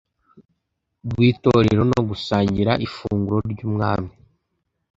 rw 1.07 1.17
Itorero 1.31 1.81
no 1.91 1.99
gusangira 2.09 2.71
ifunguro 2.85 3.37
ry 3.51 3.61
Umwami 3.67 4.11